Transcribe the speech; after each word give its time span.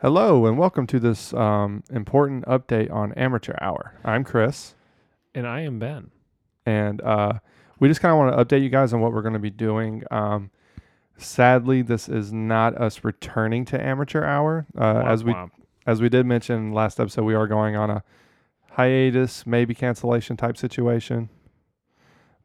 Hello 0.00 0.44
and 0.46 0.58
welcome 0.58 0.86
to 0.88 1.00
this 1.00 1.32
um, 1.34 1.82
important 1.90 2.44
update 2.44 2.90
on 2.92 3.12
Amateur 3.14 3.54
Hour. 3.60 3.94
I'm 4.04 4.24
Chris, 4.24 4.74
And 5.34 5.46
I 5.46 5.60
am 5.62 5.78
Ben. 5.78 6.10
and 6.66 7.00
uh, 7.00 7.34
we 7.78 7.88
just 7.88 8.00
kind 8.00 8.12
of 8.12 8.18
want 8.18 8.36
to 8.36 8.44
update 8.44 8.62
you 8.62 8.68
guys 8.68 8.92
on 8.92 9.00
what 9.00 9.12
we're 9.12 9.22
going 9.22 9.32
to 9.34 9.38
be 9.40 9.50
doing. 9.50 10.02
Um, 10.10 10.50
sadly, 11.16 11.80
this 11.82 12.08
is 12.08 12.32
not 12.32 12.76
us 12.76 13.04
returning 13.04 13.64
to 13.66 13.82
Amateur 13.82 14.22
Hour. 14.24 14.66
Uh, 14.76 15.02
as 15.06 15.24
we 15.24 15.32
Womp 15.32 15.44
womp. 15.46 15.50
as 15.86 16.02
we 16.02 16.08
did 16.10 16.26
mention 16.26 16.72
last 16.72 17.00
episode, 17.00 17.24
we 17.24 17.34
are 17.34 17.46
going 17.46 17.74
on 17.76 17.88
a 17.90 18.04
hiatus, 18.72 19.46
maybe 19.46 19.74
cancellation 19.74 20.36
type 20.36 20.56
situation. 20.58 21.30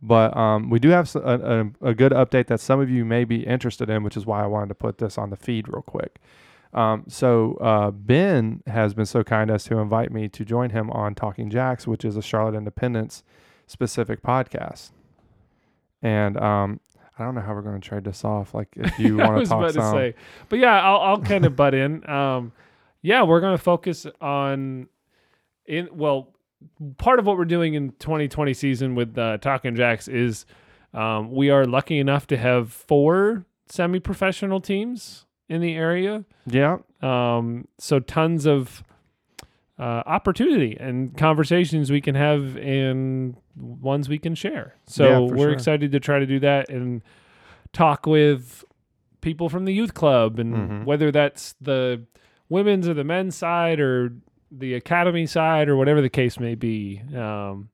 But 0.01 0.35
um, 0.35 0.69
we 0.69 0.79
do 0.79 0.89
have 0.89 1.05
s- 1.05 1.15
a, 1.15 1.69
a, 1.81 1.89
a 1.89 1.93
good 1.93 2.11
update 2.13 2.47
that 2.47 2.59
some 2.61 2.79
of 2.79 2.89
you 2.89 3.03
may 3.05 3.23
be 3.25 3.45
interested 3.45 3.89
in, 3.89 4.03
which 4.03 4.15
is 4.17 4.25
why 4.25 4.41
I 4.41 4.47
wanted 4.47 4.69
to 4.69 4.75
put 4.75 4.97
this 4.99 5.17
on 5.17 5.29
the 5.29 5.35
feed 5.37 5.67
real 5.67 5.81
quick. 5.83 6.19
Um, 6.73 7.03
so 7.07 7.55
uh, 7.55 7.91
Ben 7.91 8.63
has 8.67 8.93
been 8.93 9.05
so 9.05 9.23
kind 9.23 9.51
as 9.51 9.63
to 9.65 9.77
invite 9.77 10.11
me 10.11 10.29
to 10.29 10.45
join 10.45 10.69
him 10.69 10.89
on 10.91 11.15
Talkin 11.15 11.49
Jacks, 11.49 11.85
which 11.85 12.05
is 12.05 12.15
a 12.15 12.21
Charlotte 12.21 12.55
Independence 12.55 13.23
specific 13.67 14.21
podcast. 14.21 14.91
And 16.01 16.37
um, 16.37 16.79
I 17.17 17.23
don't 17.23 17.35
know 17.35 17.41
how 17.41 17.53
we're 17.53 17.61
going 17.61 17.79
to 17.79 17.87
trade 17.87 18.03
this 18.03 18.23
off. 18.23 18.53
Like 18.53 18.69
if 18.75 18.97
you 18.97 19.17
want 19.17 19.43
to 19.43 19.45
talk 19.45 19.59
about 19.59 19.73
some, 19.73 19.93
to 19.93 19.99
say, 19.99 20.15
but 20.49 20.59
yeah, 20.59 20.81
I'll, 20.81 20.99
I'll 20.99 21.21
kind 21.21 21.45
of 21.45 21.55
butt 21.55 21.73
in. 21.73 22.07
Um, 22.09 22.53
yeah, 23.01 23.23
we're 23.23 23.41
going 23.41 23.57
to 23.57 23.63
focus 23.63 24.05
on 24.19 24.87
in 25.65 25.89
well, 25.91 26.33
part 26.97 27.19
of 27.19 27.25
what 27.25 27.37
we're 27.37 27.45
doing 27.45 27.73
in 27.73 27.91
2020 27.99 28.53
season 28.53 28.95
with 28.95 29.17
uh, 29.17 29.37
Talkin 29.39 29.75
Jacks 29.75 30.07
is 30.07 30.45
um, 30.93 31.31
we 31.31 31.49
are 31.49 31.65
lucky 31.65 31.99
enough 31.99 32.27
to 32.27 32.37
have 32.37 32.71
four 32.71 33.45
semi-professional 33.67 34.59
teams 34.59 35.25
in 35.51 35.61
the 35.61 35.75
area. 35.75 36.23
yeah, 36.47 36.77
Um, 37.01 37.67
so 37.77 37.99
tons 37.99 38.45
of 38.47 38.83
uh, 39.77 40.03
opportunity 40.05 40.77
and 40.79 41.17
conversations 41.17 41.91
we 41.91 41.99
can 42.01 42.15
have 42.15 42.55
and 42.57 43.35
ones 43.57 44.07
we 44.07 44.17
can 44.19 44.33
share. 44.35 44.75
So 44.85 45.03
Yeah, 45.05 45.19
we're 45.19 45.37
sure. 45.37 45.51
excited 45.51 45.91
to 45.91 45.99
try 45.99 46.19
to 46.19 46.25
do 46.25 46.39
that 46.39 46.69
and 46.69 47.01
talk 47.73 48.05
with 48.05 48.63
people 49.21 49.49
from 49.49 49.65
the 49.65 49.73
youth 49.73 49.93
club 49.93 50.39
and 50.39 50.53
Mhm. 50.55 50.85
whether 50.85 51.11
that's 51.11 51.53
the 51.61 52.03
women's 52.49 52.87
or 52.87 52.93
the 52.93 53.03
men's 53.03 53.35
side 53.35 53.79
or 53.79 54.13
the 54.51 54.73
academy 54.75 55.25
side 55.25 55.67
or 55.69 55.75
whatever 55.77 56.01
the 56.01 56.09
case 56.09 56.39
may 56.39 56.55
be. 56.55 57.01
Um, 57.15 57.69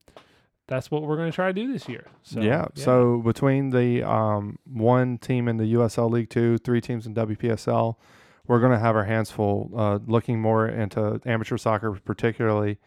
that's 0.68 0.92
what 0.92 1.02
we're 1.04 1.16
going 1.18 1.32
to 1.32 1.36
try 1.36 1.48
to 1.48 1.54
do 1.54 1.72
this 1.72 1.88
year. 1.88 2.06
So, 2.24 2.42
yeah. 2.42 2.68
So 2.74 3.20
between 3.20 3.70
the 3.70 4.04
um, 4.04 4.60
one 4.66 5.18
team 5.18 5.48
in 5.48 5.58
the 5.58 5.74
USL 5.76 6.10
League 6.12 6.30
Two, 6.30 6.58
three 6.58 6.82
teams 6.82 7.06
in 7.08 7.14
WPSL, 7.16 7.96
we're 8.48 8.60
going 8.60 8.72
to 8.74 8.80
have 8.80 8.96
our 8.96 9.06
hands 9.06 9.32
full, 9.32 9.72
uh, 9.76 10.00
looking 10.08 10.40
more 10.42 10.68
into 10.68 11.20
amateur 11.26 11.58
soccer, 11.58 11.92
particularly 11.94 12.78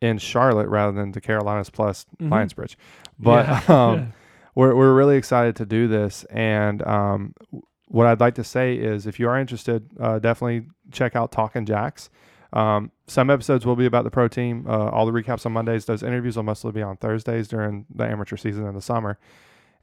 in 0.00 0.18
Charlotte 0.18 0.68
rather 0.68 0.92
than 0.92 1.12
the 1.12 1.20
Carolinas 1.20 1.70
plus 1.70 2.04
Mhm. 2.20 2.28
Lionsbridge. 2.28 2.76
But 3.18 3.46
Yeah. 3.68 3.84
um, 3.90 4.12
we're 4.54 4.74
we're 4.74 4.94
really 4.94 5.16
excited 5.16 5.56
to 5.56 5.66
do 5.66 5.88
this, 5.88 6.24
and 6.24 6.86
um, 6.86 7.34
what 7.88 8.06
I'd 8.06 8.20
like 8.20 8.34
to 8.36 8.44
say 8.44 8.74
is, 8.76 9.06
if 9.06 9.18
you 9.18 9.28
are 9.28 9.38
interested, 9.38 9.88
uh, 9.98 10.18
definitely 10.18 10.66
check 10.92 11.16
out 11.16 11.32
Talkin 11.32 11.64
Jacks. 11.66 12.10
Um, 12.54 12.92
some 13.08 13.30
episodes 13.30 13.66
will 13.66 13.76
be 13.76 13.84
about 13.84 14.04
the 14.04 14.10
pro 14.10 14.28
team. 14.28 14.64
Uh, 14.66 14.88
all 14.88 15.04
the 15.04 15.12
recaps 15.12 15.44
on 15.44 15.52
Mondays. 15.52 15.84
Those 15.84 16.02
interviews 16.02 16.36
will 16.36 16.44
mostly 16.44 16.72
be 16.72 16.82
on 16.82 16.96
Thursdays 16.96 17.48
during 17.48 17.84
the 17.92 18.04
amateur 18.04 18.36
season 18.36 18.66
in 18.66 18.74
the 18.74 18.80
summer. 18.80 19.18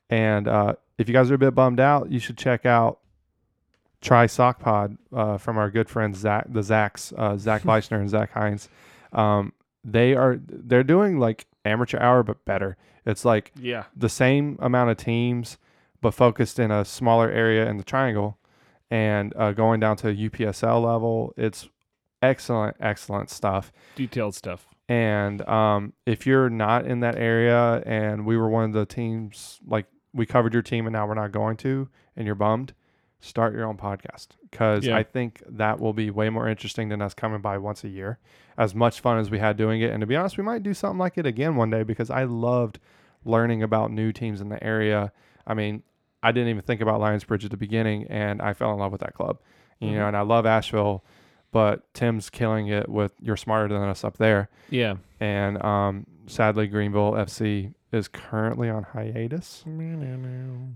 And 0.09 0.47
uh, 0.47 0.75
if 0.97 1.07
you 1.07 1.13
guys 1.13 1.29
are 1.29 1.35
a 1.35 1.37
bit 1.37 1.53
bummed 1.53 1.79
out, 1.79 2.11
you 2.11 2.19
should 2.19 2.37
check 2.37 2.65
out 2.65 2.99
Try 4.01 4.25
Sock 4.25 4.59
Pod 4.59 4.97
uh, 5.13 5.37
from 5.37 5.57
our 5.57 5.69
good 5.69 5.89
friends 5.89 6.19
Zach, 6.19 6.45
the 6.49 6.61
Zachs, 6.61 7.13
uh, 7.17 7.37
Zach 7.37 7.63
Leishner 7.65 7.99
and 7.99 8.09
Zach 8.09 8.31
Hines. 8.31 8.69
Um, 9.13 9.53
they 9.83 10.15
are 10.15 10.39
they're 10.47 10.83
doing 10.83 11.19
like 11.19 11.47
amateur 11.65 11.99
hour 11.99 12.23
but 12.23 12.43
better. 12.45 12.77
It's 13.05 13.25
like 13.25 13.51
yeah. 13.59 13.85
the 13.95 14.09
same 14.09 14.57
amount 14.61 14.91
of 14.91 14.97
teams, 14.97 15.57
but 16.01 16.13
focused 16.13 16.59
in 16.59 16.71
a 16.71 16.85
smaller 16.85 17.29
area 17.29 17.67
in 17.69 17.77
the 17.77 17.83
triangle, 17.83 18.37
and 18.89 19.33
uh, 19.35 19.51
going 19.51 19.79
down 19.79 19.97
to 19.97 20.07
UPSL 20.07 20.83
level. 20.83 21.33
It's 21.35 21.67
excellent, 22.21 22.77
excellent 22.79 23.29
stuff. 23.29 23.71
Detailed 23.95 24.35
stuff. 24.35 24.67
And 24.89 25.41
um, 25.47 25.93
if 26.05 26.25
you're 26.27 26.49
not 26.49 26.85
in 26.85 26.99
that 27.01 27.15
area, 27.17 27.81
and 27.85 28.25
we 28.25 28.37
were 28.37 28.49
one 28.49 28.65
of 28.65 28.73
the 28.73 28.85
teams, 28.85 29.59
like 29.65 29.85
we 30.13 30.25
covered 30.25 30.53
your 30.53 30.61
team, 30.61 30.85
and 30.85 30.93
now 30.93 31.07
we're 31.07 31.13
not 31.13 31.31
going 31.31 31.55
to, 31.57 31.87
and 32.17 32.25
you're 32.25 32.35
bummed, 32.35 32.73
start 33.21 33.53
your 33.53 33.65
own 33.65 33.77
podcast 33.77 34.29
because 34.49 34.85
Yeah. 34.85 34.97
I 34.97 35.03
think 35.03 35.43
that 35.47 35.79
will 35.79 35.93
be 35.93 36.09
way 36.09 36.29
more 36.29 36.47
interesting 36.49 36.89
than 36.89 37.01
us 37.01 37.13
coming 37.13 37.39
by 37.39 37.57
once 37.57 37.83
a 37.83 37.87
year. 37.87 38.19
As 38.57 38.75
much 38.75 38.99
fun 38.99 39.17
as 39.19 39.29
we 39.29 39.39
had 39.39 39.55
doing 39.57 39.79
it, 39.81 39.91
and 39.91 40.01
to 40.01 40.07
be 40.07 40.15
honest, 40.15 40.37
we 40.37 40.43
might 40.43 40.63
do 40.63 40.73
something 40.73 40.97
like 40.97 41.17
it 41.17 41.25
again 41.25 41.55
one 41.55 41.69
day 41.69 41.83
because 41.83 42.09
I 42.09 42.23
loved 42.23 42.79
learning 43.23 43.63
about 43.63 43.91
new 43.91 44.11
teams 44.11 44.41
in 44.41 44.49
the 44.49 44.61
area. 44.63 45.11
I 45.47 45.53
mean, 45.53 45.83
I 46.23 46.31
didn't 46.31 46.49
even 46.49 46.63
think 46.63 46.81
about 46.81 46.99
Lionsbridge 46.99 47.45
at 47.45 47.51
the 47.51 47.57
beginning, 47.57 48.07
and 48.09 48.41
I 48.41 48.53
fell 48.53 48.73
in 48.73 48.79
love 48.79 48.91
with 48.91 49.01
that 49.01 49.13
club. 49.13 49.39
You 49.79 49.91
know, 49.91 50.03
Mhm. 50.03 50.07
and 50.09 50.17
I 50.17 50.21
love 50.21 50.45
Asheville, 50.45 51.03
but 51.51 51.93
Tim's 51.93 52.29
killing 52.29 52.67
it 52.67 52.89
with 52.89 53.13
"You're 53.21 53.37
smarter 53.37 53.73
than 53.73 53.87
us" 53.87 54.03
up 54.03 54.17
there. 54.17 54.49
Yeah. 54.69 54.95
And 55.19 55.61
um, 55.63 56.07
sadly, 56.27 56.67
Greenville 56.67 57.11
FC 57.13 57.73
is 57.91 58.07
currently 58.07 58.69
on 58.69 58.83
hiatus, 58.83 59.63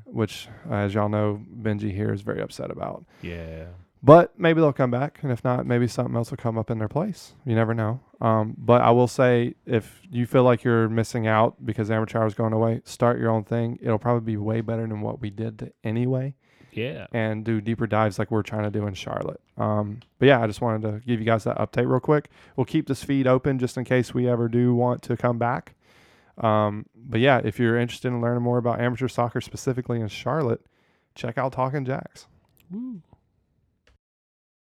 which, 0.06 0.50
as 0.70 0.94
y'all 0.94 1.10
know, 1.10 1.42
Benji 1.62 1.94
here 1.94 2.12
is 2.14 2.22
very 2.22 2.42
upset 2.42 2.72
about. 2.72 3.06
Yeah. 3.22 3.66
But 4.06 4.40
maybe 4.40 4.62
they'll 4.62 4.72
come 4.72 4.92
back, 4.92 5.18
and 5.24 5.32
if 5.32 5.44
not, 5.44 5.66
maybe 5.66 5.88
something 5.88 6.16
else 6.16 6.30
will 6.30 6.38
come 6.38 6.60
up 6.60 6.70
in 6.70 6.78
their 6.78 6.88
place. 6.88 7.34
You 7.44 7.56
never 7.56 7.74
know. 7.74 8.02
Um, 8.22 8.54
but 8.56 8.82
I 8.82 8.92
will 8.92 9.08
say, 9.08 9.56
if 9.66 10.00
you 10.12 10.28
feel 10.28 10.44
like 10.44 10.64
you're 10.64 10.88
missing 10.88 11.26
out 11.26 11.66
because 11.66 11.90
amateur 11.90 12.20
hour 12.20 12.28
is 12.28 12.36
going 12.36 12.54
away, 12.54 12.82
start 12.86 13.18
your 13.20 13.32
own 13.32 13.44
thing. 13.44 13.80
It'll 13.82 13.98
probably 13.98 14.34
be 14.34 14.38
way 14.38 14.62
better 14.62 14.84
than 14.88 15.02
what 15.02 15.22
we 15.22 15.32
did 15.32 15.58
to 15.58 15.72
anyway, 15.84 16.36
Yeah. 16.72 17.08
and 17.14 17.44
do 17.44 17.60
deeper 17.62 17.88
dives 17.88 18.20
like 18.20 18.30
we're 18.30 18.44
trying 18.44 18.62
to 18.64 18.70
do 18.70 18.86
in 18.86 18.94
Charlotte. 18.94 19.42
Um, 19.58 20.02
but 20.20 20.28
yeah, 20.28 20.40
I 20.40 20.46
just 20.46 20.62
wanted 20.62 20.84
to 20.84 21.00
give 21.08 21.20
you 21.20 21.26
guys 21.26 21.44
that 21.46 21.58
update 21.58 21.90
real 21.90 22.00
quick. 22.00 22.30
We'll 22.56 22.66
keep 22.66 22.86
this 22.88 23.04
feed 23.04 23.26
open 23.26 23.58
just 23.58 23.76
in 23.76 23.86
case 23.86 24.14
we 24.14 24.30
ever 24.30 24.48
do 24.48 24.76
want 24.76 25.02
to 25.04 25.18
come 25.18 25.40
back. 25.40 25.74
Um, 26.38 26.86
but 26.96 27.22
yeah, 27.22 27.42
if 27.44 27.58
you're 27.60 27.80
interested 27.80 28.10
in 28.10 28.22
learning 28.22 28.44
more 28.44 28.60
about 28.60 28.80
amateur 28.80 29.08
soccer 29.08 29.42
specifically 29.42 30.00
in 30.00 30.10
Charlotte, 30.10 30.62
check 31.16 31.40
out 31.40 31.54
Talkin 31.54 31.86
Jacks. 31.86 32.28
Woo. 32.70 33.02